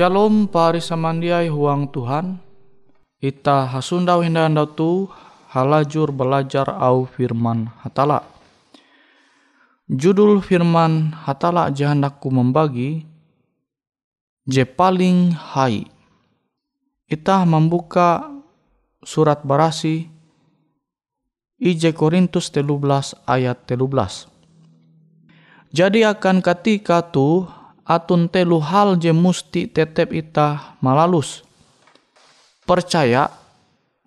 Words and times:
Shalom 0.00 0.48
pari 0.48 0.80
samandiai 0.80 1.52
huang 1.52 1.84
Tuhan. 1.92 2.40
Ita 3.20 3.68
hasundau 3.68 4.24
hinda 4.24 4.48
tu 4.72 5.12
halajur 5.52 6.08
belajar 6.08 6.72
au 6.72 7.04
firman 7.04 7.68
hatala. 7.84 8.24
Judul 9.92 10.40
firman 10.40 11.12
hatala 11.12 11.68
jahandaku 11.68 12.32
membagi 12.32 13.04
je 14.48 14.64
paling 14.64 15.36
hai. 15.36 15.84
Itah 17.04 17.44
membuka 17.44 18.24
surat 19.04 19.44
barasi 19.44 20.08
IJ 21.60 21.92
Korintus 21.92 22.48
13 22.48 23.20
ayat 23.28 23.68
13. 23.68 24.32
Jadi 25.76 26.08
akan 26.08 26.40
ketika 26.40 27.04
tu 27.04 27.59
atun 27.90 28.30
telu 28.30 28.62
hal 28.62 28.94
je 29.02 29.10
musti 29.10 29.66
tetep 29.66 30.14
ita 30.14 30.78
malalus. 30.78 31.42
Percaya 32.62 33.26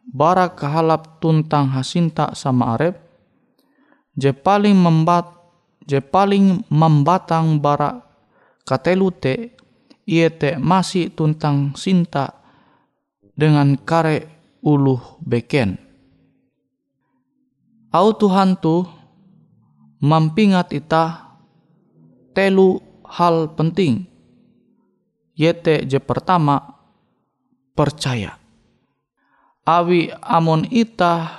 bara 0.08 0.48
kehalap 0.48 1.20
tuntang 1.20 1.68
hasinta 1.76 2.32
sama 2.32 2.80
arep 2.80 2.96
je 4.16 4.32
paling 4.32 4.76
membat 4.76 5.28
je 5.84 6.00
paling 6.00 6.64
membatang 6.72 7.60
bara 7.60 8.00
katelute 8.64 9.56
iete 10.08 10.56
te 10.56 10.60
masih 10.60 11.12
tuntang 11.12 11.76
sinta 11.80 12.40
dengan 13.36 13.80
kare 13.80 14.28
uluh 14.64 15.00
beken 15.24 15.80
Au 17.94 18.10
Tuhan 18.12 18.58
tu 18.58 18.84
mampingat 20.02 20.74
ita 20.74 21.38
telu 22.34 22.82
hal 23.14 23.54
penting. 23.54 24.10
Yete 25.38 25.86
je 25.86 25.98
pertama 26.02 26.82
percaya. 27.78 28.38
Awi 29.66 30.10
amon 30.22 30.66
ita 30.70 31.30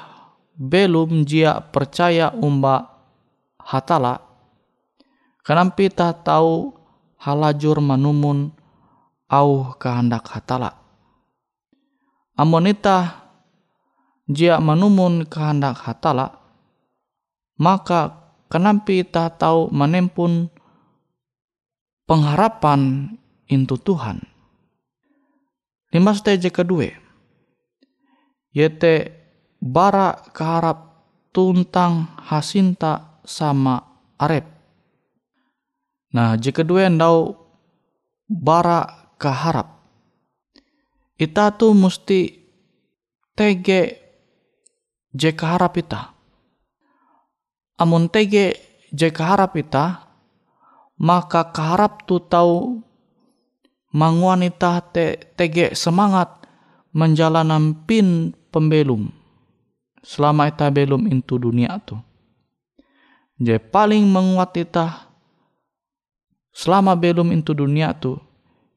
belum 0.55 1.27
jia 1.27 1.59
percaya 1.61 2.31
umba 2.31 2.89
hatala. 3.59 4.23
Kenapa 5.45 5.83
ita 5.85 6.09
tahu 6.15 6.73
halajur 7.21 7.83
manumun 7.83 8.55
au 9.29 9.75
kehendak 9.77 10.31
hatala. 10.31 10.79
Amon 12.35 12.71
ita 12.71 13.29
jia 14.27 14.57
manumun 14.59 15.29
kehendak 15.29 15.85
hatala, 15.85 16.41
maka 17.61 18.33
kenapa 18.49 18.89
kita 18.89 19.31
tahu 19.37 19.69
menempun 19.71 20.54
pengharapan 22.05 23.13
into 23.49 23.77
Tuhan. 23.81 24.25
Lima 25.95 26.11
stage 26.17 26.51
kedua, 26.51 26.91
yaitu 28.51 29.11
bara 29.63 30.19
keharap 30.35 31.07
tuntang 31.31 32.11
hasinta 32.19 33.23
sama 33.23 33.81
arep. 34.19 34.45
Nah, 36.15 36.35
jika 36.39 36.63
kedua 36.63 36.91
ndau 36.91 37.39
bara 38.27 39.11
keharap. 39.19 39.71
Ita 41.15 41.55
tu 41.55 41.71
mesti 41.79 42.43
tege 43.39 44.03
je 45.15 45.31
keharap 45.31 45.79
ita 45.79 46.15
amun 47.79 48.07
tege 48.11 48.55
je 48.95 49.09
kaharap 49.11 49.59
ita 49.59 50.04
maka 50.99 51.51
kaharap 51.51 52.07
tu 52.07 52.23
tau 52.23 52.83
manguan 53.95 54.47
ita 54.47 54.83
te 54.95 55.19
tege 55.35 55.75
semangat 55.75 56.45
menjalanan 56.95 57.87
pin 57.87 58.35
pembelum. 58.55 59.11
Selama 60.05 60.53
ita 60.53 60.69
belum 60.69 61.09
into 61.09 61.41
dunia 61.41 61.81
tu. 61.83 61.97
Je 63.41 63.57
paling 63.59 64.07
menguat 64.07 64.55
ita 64.55 65.11
selama 66.55 66.95
belum 66.95 67.35
into 67.35 67.51
dunia 67.51 67.91
tu 67.99 68.21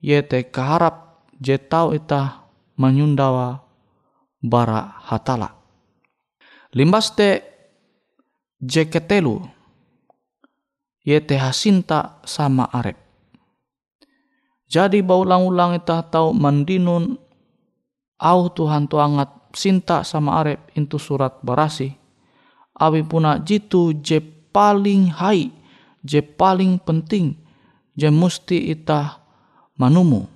ye 0.02 0.18
te 0.26 0.42
kaharap 0.50 1.28
je 1.38 1.60
tau 1.62 1.94
ita 1.94 2.48
menyundawa 2.80 3.62
bara 4.42 4.98
hatala. 5.06 5.54
Limbas 6.74 7.14
te 7.14 7.44
jeketelu 8.62 9.57
yete 11.08 11.40
hasinta 11.40 12.20
sama 12.28 12.68
arep. 12.68 13.00
Jadi 14.68 15.00
baulang-ulang 15.00 15.80
ita 15.80 16.04
tahu 16.04 16.36
mandinun 16.36 17.16
au 18.20 18.42
Tuhan 18.52 18.92
tuangat 18.92 19.56
sinta 19.56 20.04
sama 20.04 20.44
arep 20.44 20.60
itu 20.76 21.00
surat 21.00 21.40
barasi. 21.40 21.96
Awi 22.76 23.08
puna 23.08 23.40
jitu 23.40 23.96
je 24.04 24.20
paling 24.52 25.08
hai, 25.16 25.50
je 26.04 26.20
paling 26.20 26.76
penting, 26.84 27.40
je 27.96 28.12
musti 28.12 28.76
ita 28.76 29.24
manumu. 29.80 30.28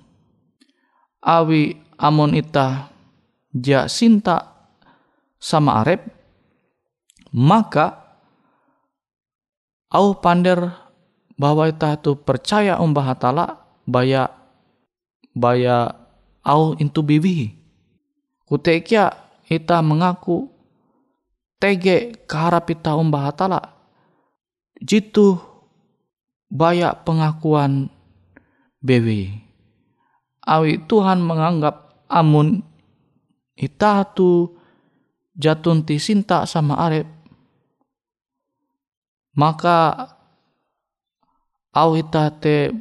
Awi 1.20 1.76
amon 2.00 2.32
ita 2.32 2.88
ja 3.52 3.84
sinta 3.86 4.48
sama 5.36 5.84
arep, 5.84 6.08
maka 7.30 8.01
au 9.92 10.16
pander 10.16 10.72
bahwa 11.36 11.68
ita 11.68 12.00
tu 12.00 12.16
percaya 12.16 12.80
umbah 12.80 13.12
hatala 13.12 13.60
baya 13.84 14.32
baya 15.36 15.92
au 16.40 16.72
intu 16.80 17.04
bibi. 17.04 17.52
Kutekia 18.48 19.12
ita 19.48 19.80
mengaku 19.84 20.48
tege 21.60 22.16
keharap 22.24 22.68
ita 22.72 22.96
umbah 22.96 23.28
hatala. 23.28 23.60
Jitu 24.80 25.38
baya 26.48 26.96
pengakuan 26.96 27.92
bewi. 28.82 29.30
Awi 30.42 30.82
Tuhan 30.90 31.22
menganggap 31.22 32.02
amun 32.10 32.66
ita 33.54 34.02
tu 34.10 34.58
jatun 35.38 35.86
ti 35.86 36.02
sinta 36.02 36.42
sama 36.50 36.74
arep 36.82 37.06
maka 39.32 40.12
au 41.72 41.96
ita 41.96 42.28
te 42.32 42.72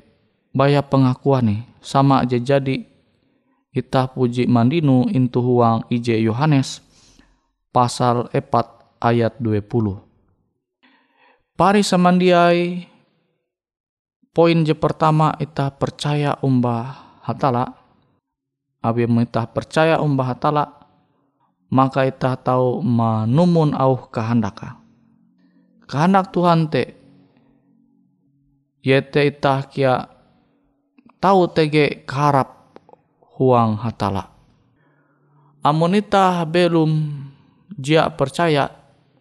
baya 0.52 0.84
pengakuan 0.84 1.48
nih. 1.48 1.62
Sama 1.82 2.22
aja 2.22 2.38
jadi 2.38 2.86
ita 3.74 4.06
puji 4.12 4.46
mandinu 4.46 5.08
intu 5.10 5.42
huang 5.42 5.88
ije 5.90 6.14
Yohanes 6.20 6.84
pasal 7.72 8.28
4 8.30 9.00
ayat 9.00 9.40
20 9.40 9.66
pari 11.56 11.82
samandiai 11.82 12.86
poin 14.36 14.62
je 14.68 14.76
pertama 14.76 15.34
ita 15.40 15.72
percaya 15.72 16.36
umbah 16.44 17.18
hatala. 17.24 17.80
Abi 18.82 19.06
ita 19.06 19.46
percaya 19.46 20.02
umbah 20.02 20.34
hatala 20.34 20.66
maka 21.70 22.04
ita 22.04 22.34
tahu 22.34 22.82
manumun 22.82 23.78
au 23.78 24.10
kehendaka 24.10 24.81
kehendak 25.92 26.32
Tuhan 26.32 26.72
te 26.72 26.96
yete 28.80 29.28
itah 29.28 29.68
kia 29.68 30.08
tahu 31.20 31.52
tege 31.52 32.08
karap 32.08 32.80
huang 33.36 33.76
hatala. 33.76 34.32
Amun 35.62 36.00
itah 36.00 36.48
belum 36.48 37.12
jia 37.76 38.08
percaya 38.10 38.72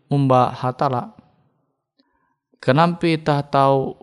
umba 0.07 0.55
hatala. 0.55 1.13
Kenapa 2.63 3.05
itah 3.05 3.43
tahu 3.45 3.99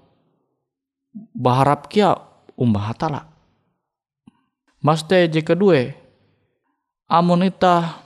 baharap 1.33 1.88
kia 1.89 2.19
umba 2.59 2.91
hatala. 2.91 3.31
Maste 4.77 5.25
je 5.31 5.41
kedua, 5.41 5.89
amun 7.09 7.50
itah 7.50 7.97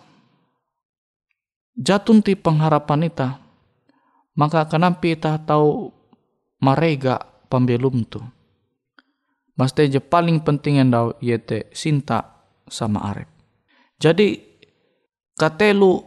jatun 1.75 2.23
ti 2.23 2.37
pengharapan 2.39 3.11
itah 3.11 3.41
maka 4.41 4.65
kenapa 4.65 5.05
kita 5.05 5.37
tahu 5.45 5.93
marega 6.57 7.21
pembelum 7.45 8.01
tu 8.09 8.25
Mesti 9.61 9.93
je 9.93 10.01
paling 10.01 10.41
penting 10.41 10.81
yang 10.81 10.89
tahu 10.89 11.13
yete 11.21 11.69
sinta 11.75 12.49
sama 12.65 13.13
arep. 13.13 13.29
Jadi 14.01 14.39
katelu 15.37 16.01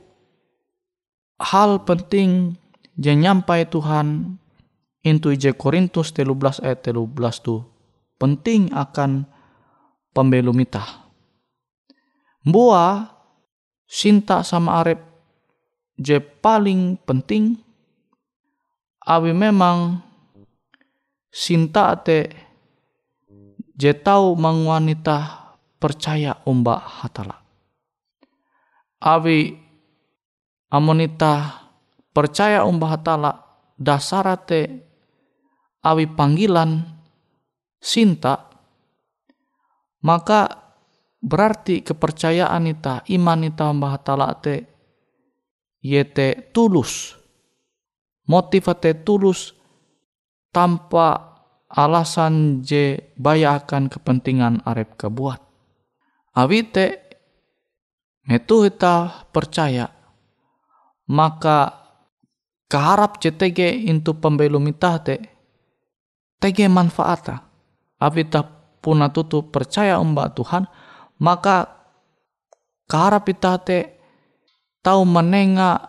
hal 1.39 1.87
penting 1.87 2.59
je 2.99 3.13
nyampai 3.15 3.71
Tuhan 3.71 4.39
intu 5.07 5.37
je 5.39 5.55
Korintus 5.55 6.11
13 6.17 6.67
ayat 6.67 6.83
13 6.83 7.47
tu 7.47 7.63
penting 8.19 8.75
akan 8.75 9.29
pembelum 10.11 10.59
ita. 10.59 10.83
Bua 12.43 13.07
sinta 13.87 14.43
sama 14.43 14.83
arep 14.83 14.99
je 16.01 16.19
paling 16.19 16.99
penting 17.07 17.61
awi 19.05 19.37
memang 19.37 20.01
sinta 21.29 21.93
te 22.01 22.29
je 23.77 23.93
tau 23.93 24.33
mang 24.39 24.65
wanita 24.65 25.45
percaya 25.77 26.41
umba 26.49 26.81
hatala. 26.81 27.37
Awi 29.05 29.53
amonita 30.73 31.61
percaya 32.15 32.65
umba 32.65 32.97
hatala 32.97 33.33
dasarate 33.77 34.89
awi 35.85 36.09
panggilan 36.09 36.81
sinta 37.77 38.49
maka 40.01 40.49
berarti 41.21 41.85
kepercayaan 41.85 42.69
ita 42.69 43.05
iman 43.09 43.49
ita 43.49 43.69
mbah 43.73 43.97
tala 44.01 44.33
te 44.37 44.65
yete 45.85 46.53
tulus 46.53 47.24
motif 48.29 48.69
te 48.81 48.95
tulus 49.05 49.53
tanpa 50.55 51.37
alasan 51.69 52.63
je 52.63 53.15
bayakan 53.19 53.91
kepentingan 53.91 54.63
arep 54.63 54.95
kebuat. 54.95 55.43
Awi 56.35 56.61
te 56.71 56.87
metu 58.27 58.65
ita 58.65 59.27
percaya 59.31 59.91
maka 61.11 61.85
keharap 62.71 63.21
CTG 63.21 63.87
into 63.87 64.17
pembelum 64.17 64.65
ita 64.73 64.99
te 65.05 65.21
tege 66.41 66.67
manfaata 66.67 67.45
awi 68.01 68.25
ta 68.27 68.41
puna 68.81 69.13
tutu 69.13 69.45
percaya 69.53 70.01
umba 70.01 70.33
Tuhan 70.33 70.65
maka 71.21 71.69
keharap 72.89 73.29
ita 73.29 73.61
te 73.61 73.79
tahu 74.81 75.05
menenga 75.05 75.81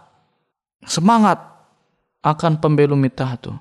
semangat 0.84 1.55
akan 2.26 2.58
pembelum 2.58 2.98
ita 3.06 3.38
tu. 3.38 3.54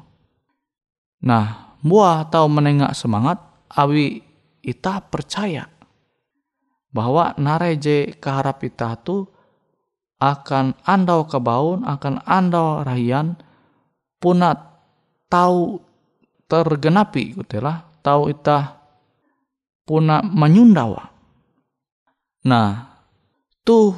Nah, 1.21 1.77
buah 1.85 2.25
tahu 2.33 2.49
menengah 2.49 2.97
semangat 2.97 3.37
awi 3.69 4.25
ita 4.65 5.05
percaya 5.05 5.69
bahwa 6.89 7.37
nareje 7.37 8.17
keharap 8.17 8.65
ita 8.65 8.97
tu 8.97 9.29
akan 10.17 10.73
andau 10.89 11.29
kebaun, 11.29 11.85
akan 11.85 12.25
andau 12.25 12.81
rahian, 12.81 13.37
punat 14.17 14.57
tahu 15.29 15.85
tergenapi 16.49 17.37
gutela, 17.37 17.85
tahu 18.01 18.33
ita 18.33 18.81
puna 19.85 20.25
menyundawa. 20.25 21.13
Nah, 22.49 22.89
tuh 23.65 23.93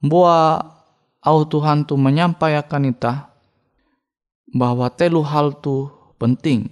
buah 0.00 0.60
au 1.20 1.38
Tuhan 1.44 1.84
tu 1.84 2.00
menyampaikan 2.00 2.88
ita 2.88 3.31
bahwa 4.52 4.92
telu 4.92 5.24
hal 5.24 5.56
tu 5.58 5.88
penting. 6.20 6.68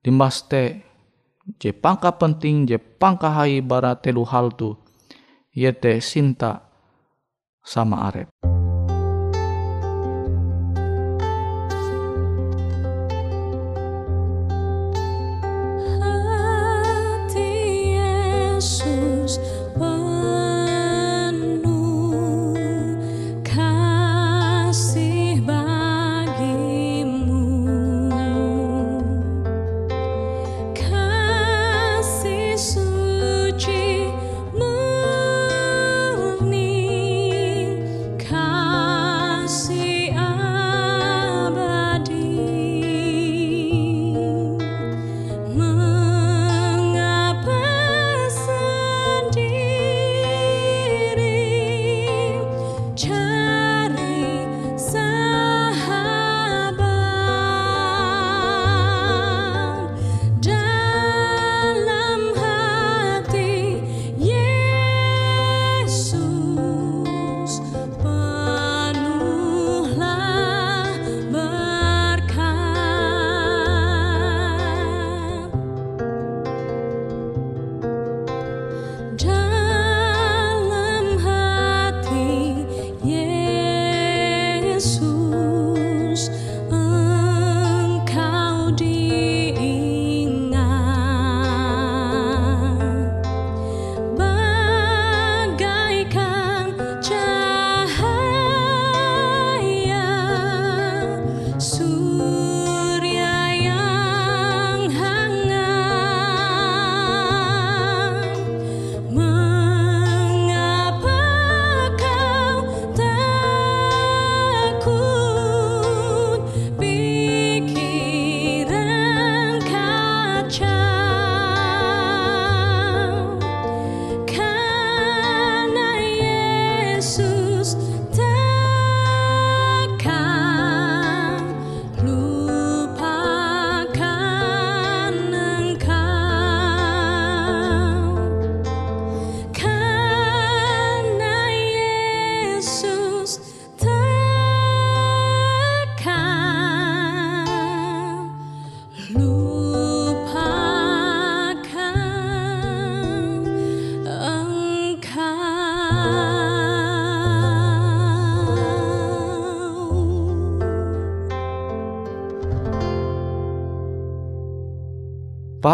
Dimas 0.00 0.44
te 0.48 0.84
je 1.60 1.70
pangka 1.72 2.16
penting 2.16 2.64
je 2.64 2.80
pangka 2.80 3.28
hai 3.28 3.60
bara 3.60 3.92
telu 3.96 4.24
hal 4.24 4.52
tu 4.52 4.76
yete 5.52 6.00
sinta 6.00 6.64
sama 7.64 8.08
arep. 8.08 8.53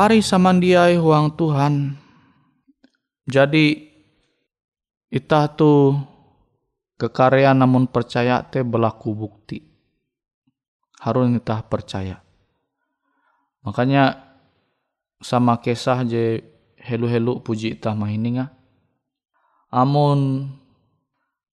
Pari 0.00 0.24
samandiai 0.24 0.96
huang 0.96 1.36
Tuhan. 1.36 1.92
Jadi 3.28 3.84
ita 5.12 5.44
tu 5.52 5.92
kekarya 6.96 7.52
namun 7.52 7.84
percaya 7.84 8.40
te 8.40 8.64
berlaku 8.64 9.12
bukti. 9.12 9.60
Harus 11.04 11.28
kita 11.36 11.68
percaya. 11.68 12.16
Makanya 13.60 14.16
sama 15.20 15.60
kisah 15.60 16.00
je 16.08 16.48
helu-helu 16.80 17.44
puji 17.44 17.76
ita 17.76 17.92
mahininga. 17.92 18.48
Amun 19.68 20.48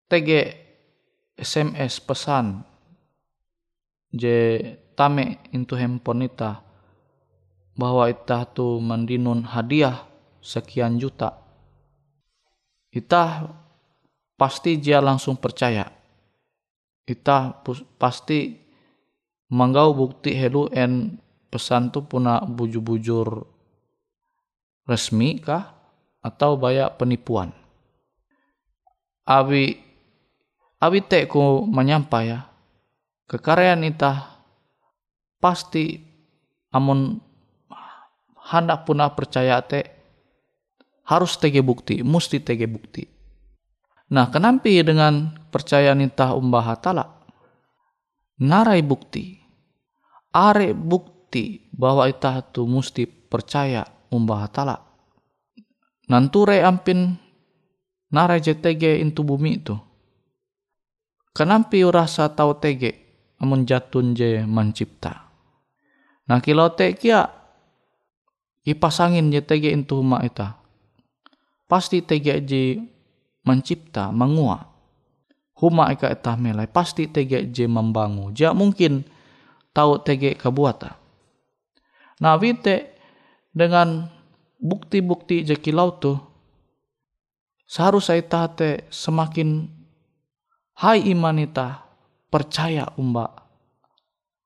tege 0.07 0.55
SMS 1.35 1.99
pesan 1.99 2.63
je 4.15 4.71
tame 4.95 5.43
into 5.51 5.75
handphone 5.75 6.31
ita 6.31 6.63
bahwa 7.77 8.09
itah 8.09 8.43
tu 8.49 8.81
mendinun 8.81 9.45
hadiah 9.45 10.03
sekian 10.41 10.97
juta. 10.97 11.37
Itah 12.89 13.53
pasti 14.33 14.81
dia 14.81 14.97
langsung 14.97 15.37
percaya. 15.37 15.85
Itah 17.05 17.61
pasti 18.01 18.57
manggau 19.53 19.93
bukti 19.93 20.33
helu 20.33 20.67
en 20.73 21.21
pesan 21.47 21.93
tu 21.93 22.03
puna 22.03 22.43
bujur-bujur 22.43 23.45
resmi 24.89 25.39
kah 25.39 25.77
atau 26.25 26.57
banyak 26.57 26.97
penipuan. 26.97 27.53
Abi 29.23 29.77
abi 30.81 30.99
teku 31.05 31.63
menyampai 31.67 32.31
ya 32.31 32.47
kekaryaan 33.27 33.83
itah 33.85 34.39
pasti 35.37 35.99
amun 36.71 37.19
hendak 38.47 38.87
punah 38.87 39.11
percaya 39.11 39.59
te 39.63 39.83
harus 41.07 41.35
tege 41.39 41.63
bukti, 41.63 42.03
mesti 42.03 42.43
tege 42.43 42.67
bukti. 42.67 43.07
Nah, 44.07 44.31
kenapa 44.31 44.71
dengan 44.83 45.35
percaya 45.51 45.91
nita 45.91 46.31
umbah 46.31 46.63
hatala? 46.75 47.05
Narai 48.39 48.83
bukti. 48.83 49.35
Are 50.31 50.71
bukti 50.71 51.67
bahwa 51.73 52.07
itah 52.07 52.43
tu 52.43 52.63
mesti 52.67 53.07
percaya 53.07 53.83
umbah 54.11 54.47
hatala. 54.47 54.77
Nanture 56.07 56.63
ampin 56.63 57.19
narai 58.11 58.39
JTG 58.39 59.03
intu 59.03 59.27
bumi 59.27 59.59
itu. 59.59 59.75
Kenapa 61.35 61.75
rasa 61.91 62.31
tahu 62.31 62.55
tege 62.63 62.91
amun 63.43 63.67
jatun 63.67 64.15
je 64.15 64.45
mencipta. 64.47 65.27
Nah 66.27 66.39
kilau 66.39 66.71
te 66.73 66.95
kia 66.95 67.27
ipasangin 68.67 69.31
JTG 69.31 69.71
intu 69.71 70.03
huma 70.03 70.19
ita. 70.27 70.59
Pasti 71.71 72.03
tege 72.03 72.35
je 72.43 72.83
mencipta, 73.47 74.11
mengua. 74.11 74.67
Huma 75.57 75.89
ika 75.95 76.11
ita 76.11 76.35
melai, 76.35 76.67
pasti 76.67 77.07
tege 77.07 77.47
je 77.47 77.65
membangun. 77.65 78.35
Ja 78.35 78.51
mungkin 78.51 79.07
tahu 79.71 80.03
tege 80.03 80.35
kabuata. 80.35 80.99
Nah 82.19 82.35
wite 82.35 82.97
dengan 83.55 84.11
bukti-bukti 84.59 85.47
jekilau 85.47 85.95
tu 86.01 86.17
seharusnya 87.69 88.21
tate 88.25 88.89
semakin 88.89 89.69
hai 90.81 91.09
imanita 91.13 91.85
percaya 92.29 92.89
umba 92.97 93.33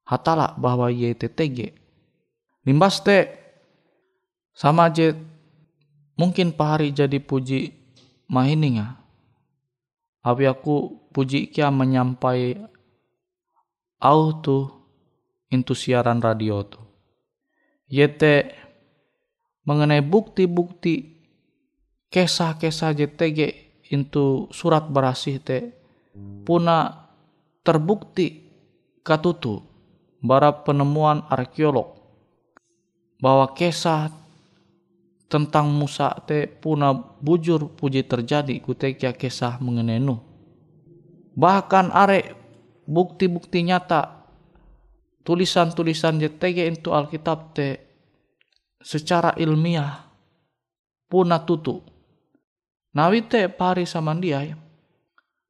hatala 0.04 0.52
bahwa 0.60 0.92
tege 1.16 1.76
limbas 2.68 3.00
te 3.04 3.41
sama 4.62 4.94
je 4.94 5.18
mungkin 6.14 6.54
pahari 6.54 6.94
jadi 6.94 7.18
puji 7.18 7.74
mahininga 8.30 9.02
abi 10.22 10.46
aku 10.46 11.02
puji 11.10 11.50
kia 11.50 11.74
menyampai 11.74 12.62
au 14.02 14.38
tu 14.42 14.70
intu 15.52 15.74
siaran 15.76 16.22
radio 16.24 16.64
tu. 16.66 16.80
Yete 17.92 18.56
mengenai 19.68 20.00
bukti-bukti 20.00 21.20
kisah-kisah 22.08 22.96
JTG 22.96 23.40
itu 23.92 24.48
surat 24.50 24.88
berasih 24.88 25.44
te 25.44 25.76
puna 26.48 27.08
terbukti 27.62 28.48
katutu 29.04 29.60
bara 30.24 30.56
penemuan 30.64 31.28
arkeolog 31.28 32.00
bahwa 33.20 33.52
kisah 33.52 34.21
tentang 35.32 35.72
Musa 35.72 36.12
te 36.28 36.44
puna 36.52 36.92
bujur 37.24 37.72
puji 37.72 38.04
terjadi 38.04 38.60
kutekia 38.60 39.16
kisah 39.16 39.64
mengenai 39.64 40.04
Nuh. 40.04 40.20
Bahkan 41.32 41.96
are 41.96 42.36
bukti-bukti 42.84 43.64
nyata 43.64 44.28
tulisan-tulisan 45.24 46.20
JTG 46.20 46.76
itu 46.76 46.92
Alkitab 46.92 47.56
te 47.56 47.80
secara 48.84 49.32
ilmiah 49.40 50.12
puna 51.08 51.40
tutu. 51.48 51.80
Nawite 52.92 53.48
pari 53.48 53.88
dia 54.20 54.60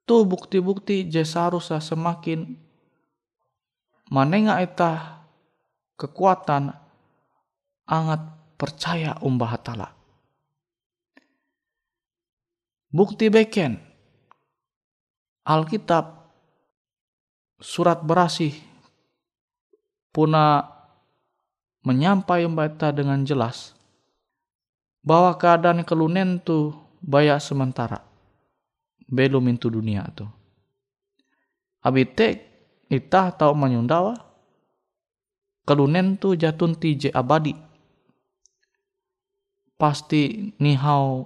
tu 0.05 0.21
bukti-bukti 0.21 1.09
jesarusa 1.09 1.81
semakin 1.81 2.53
manenga 4.13 4.61
eta 4.61 5.23
kekuatan 5.97 6.69
angat 7.89 8.40
percaya 8.61 9.17
umbah 9.25 9.57
hatala. 9.57 9.89
Bukti 12.93 13.33
beken. 13.33 13.81
Alkitab 15.41 16.29
surat 17.57 18.05
berasih 18.05 18.53
puna 20.13 20.69
menyampai 21.81 22.45
membaca 22.45 22.93
dengan 22.93 23.25
jelas 23.25 23.73
bahwa 25.01 25.33
keadaan 25.33 25.81
kelunen 25.81 26.37
tu 26.37 26.77
banyak 27.01 27.41
sementara. 27.41 28.05
Belum 29.09 29.41
itu 29.49 29.73
dunia 29.73 30.05
tu. 30.13 30.29
Abite 31.81 32.37
itah 32.93 33.33
tahu 33.33 33.57
menyundawa 33.57 34.13
kelunen 35.65 36.21
tu 36.21 36.37
jatun 36.37 36.77
tije 36.77 37.09
abadi 37.09 37.70
pasti 39.81 40.53
nihau 40.61 41.25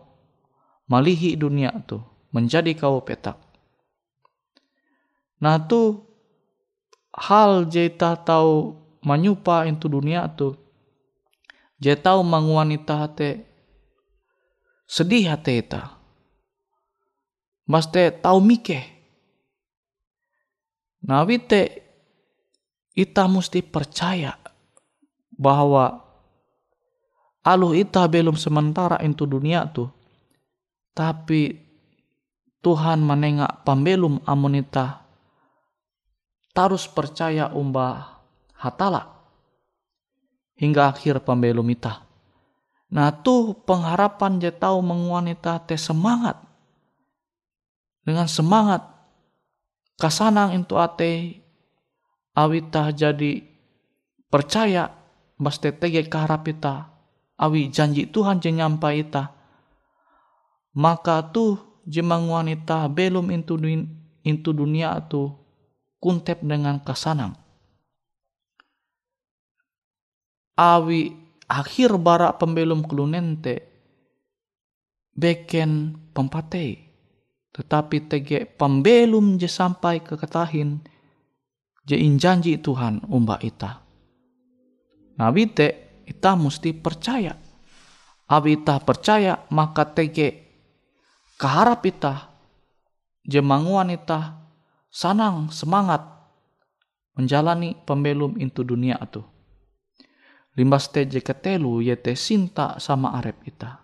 malihi 0.88 1.36
dunia 1.36 1.76
tu 1.84 2.00
menjadi 2.32 2.72
kau 2.72 3.04
petak. 3.04 3.36
Nah 5.44 5.60
tu 5.60 6.08
hal 7.12 7.68
jeta 7.68 8.15
tahu 8.15 8.80
manyupa 9.04 9.68
itu 9.68 9.91
dunia 9.91 10.32
tu 10.32 10.56
je 11.84 11.91
tahu 12.00 12.24
manguanita 12.24 12.96
hate 13.04 13.44
sedih 14.88 15.36
hate 15.36 15.60
eta. 15.60 15.91
Maste 17.68 18.13
tahu 18.24 18.39
mike 18.39 18.80
nawite 21.04 21.84
ita 22.96 23.28
mesti 23.28 23.60
percaya 23.65 24.38
bahwa 25.36 26.05
aluh 27.45 27.77
ita 27.77 28.01
belum 28.10 28.34
sementara 28.34 28.97
itu 29.05 29.29
dunia 29.29 29.69
tu 29.69 29.86
tapi 30.97 31.62
Tuhan 32.65 33.05
menengak 33.05 33.62
pembelum 33.62 34.25
amunita 34.25 35.05
tarus 36.55 36.89
percaya 36.89 37.53
umbah 37.53 38.17
hatala 38.58 39.15
hingga 40.55 40.95
akhir 40.95 41.21
pembelum 41.27 41.67
ita. 41.67 42.08
Nah 42.95 43.12
tuh 43.12 43.60
pengharapan 43.67 44.39
je 44.39 44.51
tahu 44.55 44.79
menguanita 44.79 45.60
teh 45.67 45.75
semangat. 45.75 46.39
Dengan 48.08 48.29
semangat 48.31 48.88
kasanang 49.99 50.55
itu 50.55 50.79
ate 50.79 51.43
awita 52.38 52.93
jadi 52.95 53.43
percaya 54.31 54.95
bas 55.36 55.60
tege 55.60 56.08
keharap 56.08 56.47
ita 56.47 56.94
awi 57.39 57.71
janji 57.71 58.08
Tuhan 58.08 58.39
je 58.39 58.52
nyampai 58.52 59.08
ita 59.08 59.36
maka 60.76 61.24
tuh 61.32 61.60
jemang 61.88 62.28
wanita 62.28 62.91
belum 62.91 63.32
intu, 63.32 63.56
intu 64.26 64.50
dunia 64.52 65.00
tu 65.08 65.32
kuntep 66.04 66.43
dengan 66.43 66.84
kasanang. 66.84 67.34
Awi 70.56 71.15
akhir 71.48 71.95
bara 72.00 72.36
pembelum 72.36 72.84
kelunente 72.84 73.63
beken 75.15 75.95
pempate 76.12 76.80
tetapi 77.56 77.98
tege 78.12 78.43
pembelum 78.43 79.39
je 79.39 79.48
sampai 79.48 80.04
ke 80.04 80.19
ketahin 80.19 80.84
je 81.88 81.95
injanji 81.95 82.60
Tuhan 82.60 83.04
umba 83.08 83.39
ita 83.39 83.80
nabi 85.15 85.48
te 85.48 85.85
ita 86.06 86.38
mesti 86.38 86.72
percaya 86.72 87.36
abi 88.30 88.58
ita 88.58 88.80
percaya 88.82 89.46
maka 89.50 89.86
tege 89.86 90.46
keharap 91.38 91.86
ita 91.86 92.32
je 93.26 93.41
manguan 93.41 93.94
ita 93.94 94.39
sanang 94.89 95.52
semangat 95.52 96.02
menjalani 97.18 97.76
pembelum 97.84 98.38
itu 98.38 98.62
dunia 98.62 98.98
itu 99.02 99.26
limbas 100.56 100.88
te 100.88 101.04
ketelu 101.06 101.84
yete 101.84 102.15
sinta 102.15 102.80
sama 102.80 103.13
arep 103.20 103.38
ita. 103.46 103.84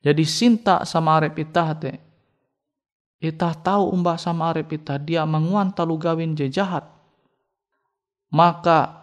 Jadi 0.00 0.24
sinta 0.24 0.88
sama 0.88 1.20
arep 1.20 1.36
ita 1.36 1.76
te 1.76 1.92
ita 3.20 3.52
tahu 3.52 3.92
umbah 3.92 4.16
sama 4.16 4.48
arep 4.48 4.80
ita 4.80 4.96
dia 4.96 5.28
menguan 5.28 5.76
talu 5.76 6.00
gawin 6.00 6.32
je 6.32 6.48
jahat. 6.48 6.88
Maka 8.32 8.99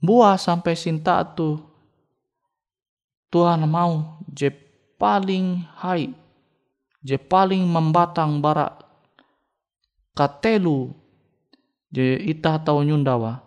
buah 0.00 0.40
sampai 0.40 0.74
sinta 0.76 1.22
tu 1.22 1.60
Tuhan 3.30 3.62
mau 3.70 4.20
je 4.26 4.50
paling 4.98 5.62
hai 5.78 6.10
je 7.04 7.16
paling 7.16 7.62
membatang 7.62 8.42
bara 8.42 8.74
katelu 10.16 10.90
je 11.94 12.18
ita 12.26 12.58
tahu 12.58 12.82
nyundawa 12.82 13.44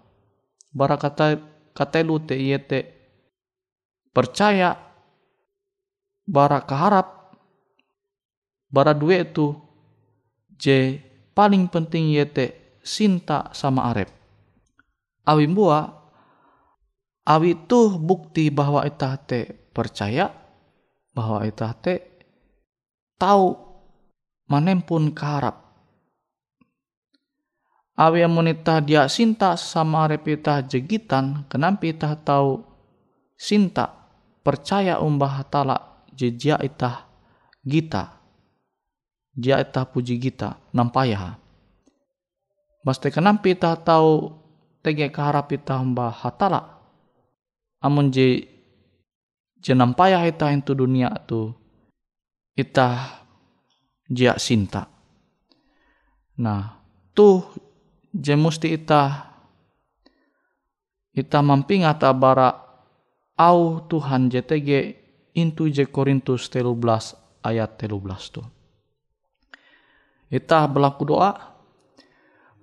bara 0.72 0.96
kata 0.96 1.38
katelu 1.76 2.16
te 2.24 2.38
te 2.64 2.80
percaya 4.14 4.78
bara 6.24 6.64
keharap 6.64 7.36
bara 8.72 8.96
dua 8.96 9.22
itu 9.22 9.54
je 10.58 10.98
paling 11.34 11.66
penting 11.68 12.14
yete 12.14 12.78
sinta 12.84 13.50
sama 13.56 13.90
arep. 13.94 14.10
Awi 15.24 15.48
bua 15.48 16.03
Awi 17.24 17.56
itu 17.56 17.96
bukti 18.04 18.52
bahwa 18.52 18.84
ita 18.84 19.16
te 19.16 19.48
percaya 19.72 20.28
bahwa 21.16 21.48
ita 21.48 21.72
te 21.72 22.04
tahu 23.16 23.56
manempun 24.52 25.16
keharap. 25.16 25.64
Awi 27.96 28.26
amunita 28.28 28.84
dia 28.84 29.08
sinta 29.08 29.56
sama 29.56 30.10
repita 30.10 30.60
jegitan, 30.66 31.48
kenapa 31.48 31.88
ita 31.88 32.12
tahu 32.18 32.60
sinta 33.40 33.94
percaya 34.44 35.00
umbah 35.00 35.40
hatala 35.40 36.04
jejia 36.12 36.60
ita 36.60 37.08
gita. 37.64 38.20
Dia 39.32 39.64
ita 39.64 39.88
puji 39.88 40.20
gita 40.20 40.60
nampaya. 40.76 41.40
Basta 42.84 43.08
kenapa 43.08 43.48
ita 43.48 43.80
tahu 43.80 44.36
tege 44.84 45.08
keharap 45.08 45.48
ita 45.56 45.80
umbah 45.80 46.12
hatala 46.12 46.73
amun 47.84 48.08
je 48.08 48.48
jenam 49.60 49.92
payah 49.92 50.24
ita 50.24 50.48
itu 50.56 50.72
dunia 50.72 51.12
tu 51.28 51.52
ita 52.56 53.20
jia 54.08 54.40
sinta. 54.40 54.88
Nah, 56.40 56.80
tuh 57.12 57.44
je 58.16 58.34
musti 58.40 58.74
ita 58.74 59.30
ita 61.14 61.40
mampinga 61.46 61.94
ta 62.00 62.10
bara 62.16 62.50
au 63.38 63.84
Tuhan 63.86 64.32
JTG 64.32 64.70
intu 65.38 65.70
je 65.70 65.86
Korintus 65.86 66.50
13 66.50 67.44
ayat 67.46 67.70
13 67.78 68.34
tu. 68.34 68.42
Ita 70.34 70.66
berlaku 70.66 71.14
doa 71.14 71.54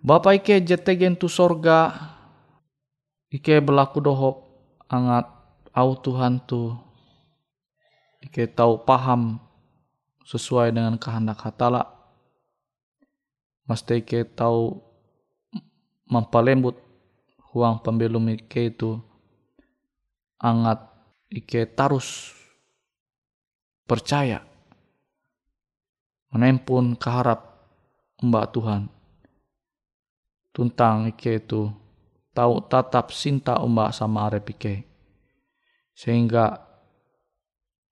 Bapak 0.00 0.42
ike 0.42 0.64
JTG 0.64 1.12
intu 1.12 1.28
sorga 1.28 1.92
ike 3.30 3.62
berlaku 3.62 4.02
dohop 4.02 4.49
angat 4.90 5.30
au 5.70 5.94
Tuhan 5.94 6.42
tu 6.42 6.74
ike 8.26 8.50
tahu 8.50 8.82
paham 8.82 9.38
sesuai 10.26 10.74
dengan 10.74 10.98
kehendak 10.98 11.38
hatala 11.46 11.86
mesti 13.70 14.02
ike 14.02 14.26
tahu 14.34 14.82
mempalembut 16.10 16.74
huang 17.54 17.78
pembelum 17.78 18.34
ike 18.34 18.74
itu 18.74 18.98
angat 20.42 20.82
ike 21.30 21.70
tarus 21.70 22.34
percaya 23.86 24.42
menempun 26.34 26.98
keharap 26.98 27.46
mbak 28.18 28.50
Tuhan 28.50 28.90
tuntang 30.50 31.14
ike 31.14 31.38
itu 31.38 31.70
tahu 32.40 32.64
tatap 32.64 33.12
cinta 33.12 33.60
umba 33.60 33.92
sama 33.92 34.24
arepike. 34.24 34.88
Sehingga 35.92 36.56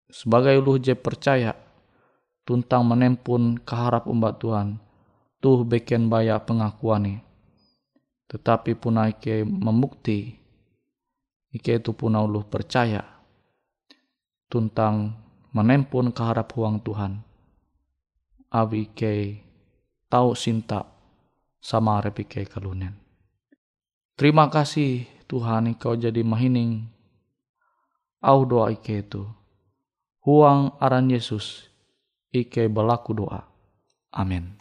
sebagai 0.05 0.61
uluh 0.61 0.77
je 0.77 0.93
percaya 0.93 1.57
tuntang 2.45 2.85
menempun 2.85 3.57
keharap 3.57 4.05
umba 4.05 4.37
Tuhan 4.37 4.77
tuh 5.41 5.65
beken 5.65 6.13
baya 6.13 6.37
pengakuan 6.37 7.25
Tetapi 8.29 8.77
pun 8.77 9.01
ike 9.01 9.41
membukti 9.41 10.37
ike 11.49 11.81
itu 11.81 11.97
pun 11.97 12.13
uluh 12.13 12.45
percaya 12.45 13.01
tuntang 14.45 15.09
menempun 15.57 16.13
keharap 16.13 16.53
huang 16.53 16.85
Tuhan. 16.85 17.17
Abi 18.53 18.93
ike 18.93 19.41
tahu 20.05 20.37
cinta 20.37 20.85
sama 21.57 21.97
repike 21.97 22.45
kalunen. 22.45 23.04
Terima 24.15 24.47
kasih 24.47 25.03
Tuhan 25.27 25.75
Engkau 25.75 25.99
jadi 25.99 26.23
mahining. 26.23 26.87
Au 28.23 28.47
doa 28.47 28.71
ike 28.71 29.03
itu. 29.03 29.27
Huang 30.23 30.71
aran 30.79 31.11
Yesus. 31.11 31.67
Ike 32.31 32.71
berlaku 32.71 33.11
doa. 33.11 33.43
Amin. 34.15 34.55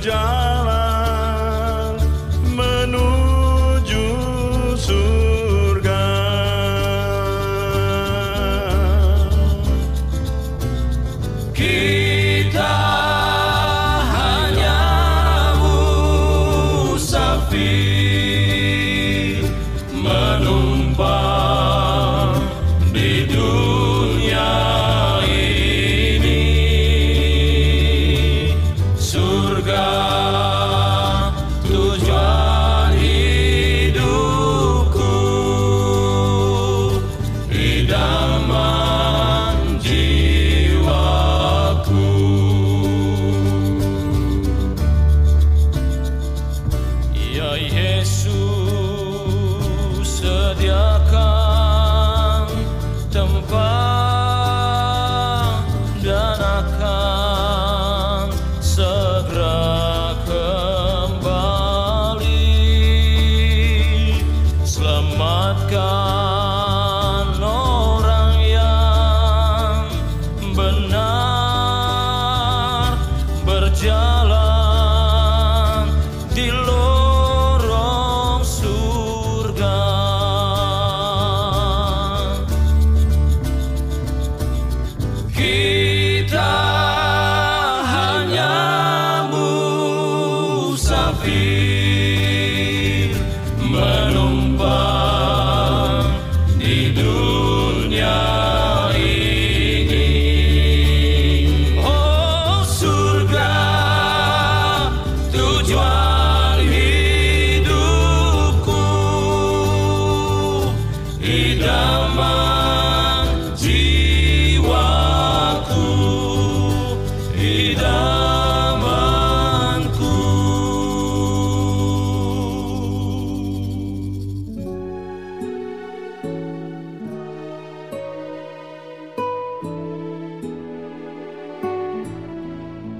jala 0.00 0.77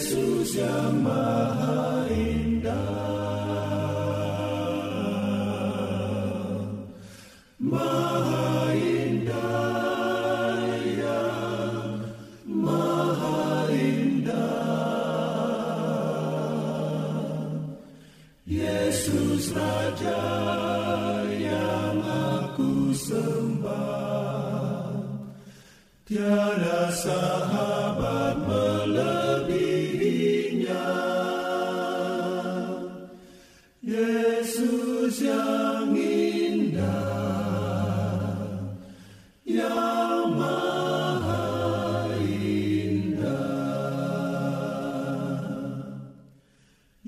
Yesus 0.00 0.56
yang 0.56 1.04
maha 1.04 2.08
indah 2.08 2.39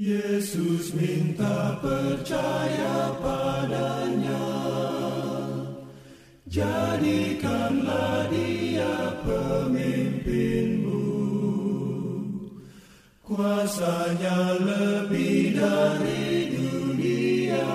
Yesus 0.02 0.98
minta 0.98 1.78
percaya 1.78 3.14
padanya. 3.22 4.50
Jadikanlah 6.50 8.26
dia 8.26 9.14
pemimpinmu. 9.22 11.06
Kuasanya 13.22 14.58
lebih 14.58 15.54
dari 15.54 16.50
dunia. 16.50 17.70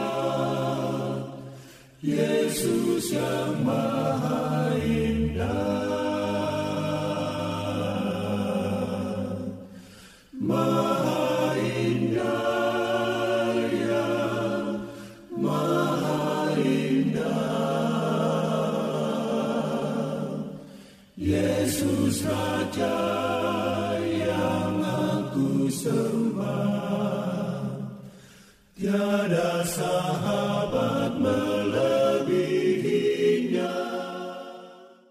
Yesus 2.04 3.16
yang 3.16 3.64
maha 3.64 4.76
indah 4.84 5.97